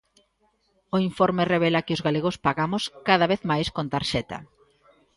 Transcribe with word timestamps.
O 0.95 0.97
informe 1.09 1.43
revela 1.53 1.83
que 1.85 1.95
os 1.97 2.03
galegos 2.07 2.39
pagamos 2.45 2.83
cada 3.07 3.29
vez 3.31 3.41
máis 3.51 3.67
con 3.75 3.85
tarxeta. 3.93 4.37